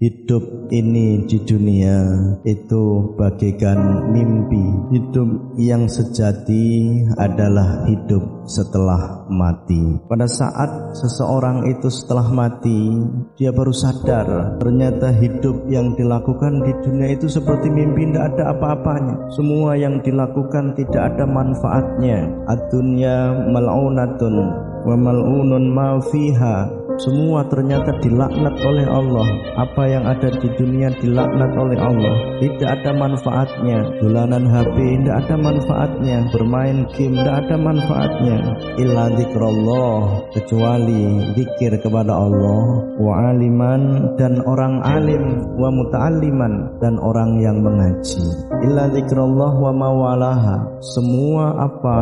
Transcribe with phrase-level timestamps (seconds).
[0.00, 2.00] Hidup ini di dunia
[2.48, 4.96] itu bagaikan mimpi.
[4.96, 6.88] Hidup yang sejati
[7.20, 10.00] adalah hidup setelah mati.
[10.08, 12.96] Pada saat seseorang itu setelah mati,
[13.36, 19.28] dia baru sadar ternyata hidup yang dilakukan di dunia itu seperti mimpi, tidak ada apa-apanya.
[19.36, 22.24] Semua yang dilakukan tidak ada manfaatnya.
[22.48, 24.34] Adunya mal'unatun
[24.80, 29.28] wa mal'unun ma fiha semua ternyata dilaknat oleh Allah.
[29.56, 32.16] Apa yang ada di dunia dilaknat oleh Allah.
[32.44, 33.78] Tidak ada manfaatnya.
[34.04, 36.16] Dolanan HP tidak ada manfaatnya.
[36.28, 38.36] Bermain game tidak ada manfaatnya.
[38.76, 42.60] Illa zikrullah kecuali zikir kepada Allah
[43.00, 48.24] wa aliman dan orang alim wa muta'alliman dan orang yang mengaji.
[48.60, 50.56] Illa zikrullah wa mawalaha.
[50.84, 51.98] Semua apa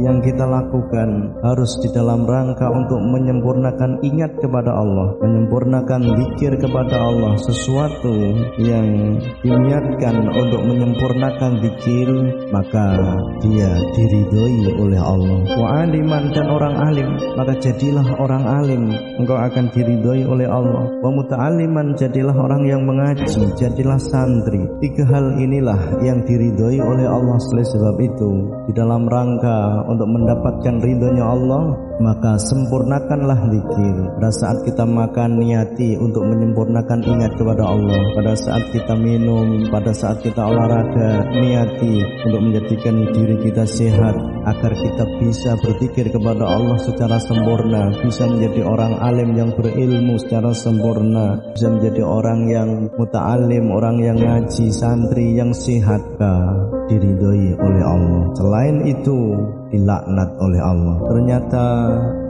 [0.00, 7.06] yang kita lakukan harus di dalam rangka untuk menyempurnakan ingat kepada Allah, menyempurnakan zikir kepada
[7.06, 9.14] Allah, sesuatu yang
[9.46, 12.10] diniatkan untuk menyempurnakan zikir,
[12.50, 12.98] maka
[13.38, 15.38] dia diridhoi oleh Allah.
[15.54, 18.90] Wa aliman dan orang alim, maka jadilah orang alim,
[19.22, 20.90] engkau akan diridhoi oleh Allah.
[20.98, 24.66] Wa muta'alliman jadilah orang yang mengaji, jadilah santri.
[24.82, 27.38] Tiga hal inilah yang diridhoi oleh Allah.
[27.38, 28.30] Oleh sebab itu,
[28.66, 33.96] di dalam rangka untuk mendapatkan ridhonya Allah maka sempurnakanlah zikir.
[34.18, 38.02] Pada saat kita makan niati untuk menyempurnakan ingat kepada Allah.
[38.14, 44.16] Pada saat kita minum pada saat kita olahraga niati untuk menjadikan diri kita sehat.
[44.48, 47.92] Agar kita bisa berzikir kepada Allah secara sempurna.
[48.00, 51.36] Bisa menjadi orang alim yang berilmu secara sempurna.
[51.52, 58.22] Bisa menjadi orang yang muta'alim orang yang ngaji santri yang sehatkah diridhoi oleh Allah.
[58.34, 59.36] Selain itu
[59.68, 60.96] dilaknat oleh Allah.
[61.12, 61.64] Ternyata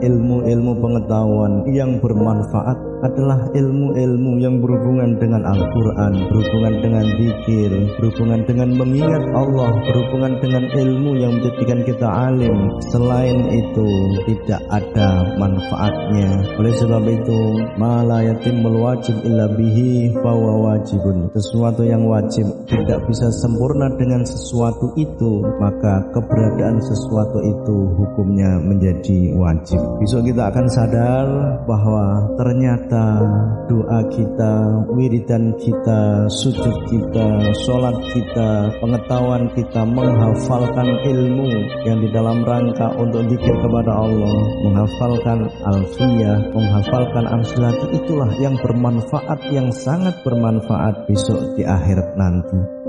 [0.03, 8.69] ilmu-ilmu pengetahuan yang bermanfaat adalah ilmu-ilmu yang berhubungan dengan Al-Quran, berhubungan dengan zikir, berhubungan dengan
[8.75, 12.55] mengingat Allah, berhubungan dengan ilmu yang menjadikan kita alim.
[12.91, 13.87] Selain itu,
[14.27, 16.43] tidak ada manfaatnya.
[16.59, 17.39] Oleh sebab itu,
[17.79, 21.31] mala yatim wajib illa bihi fawa wajibun.
[21.31, 24.48] Sesuatu yang wajib tidak bisa sempurna dengan sesuatu
[24.97, 29.77] itu, maka keberadaan sesuatu itu hukumnya menjadi wajib.
[30.01, 31.27] Besok kita akan sadar
[31.69, 33.21] bahwa ternyata
[33.69, 34.53] doa kita,
[34.89, 41.49] wiridan kita, sujud kita, sholat kita, pengetahuan kita, menghafalkan ilmu
[41.85, 45.39] yang di dalam rangka untuk zikir kepada Allah, menghafalkan
[45.69, 52.79] alfiyah, menghafalkan amsilat itulah yang bermanfaat, yang sangat bermanfaat besok di akhirat nanti.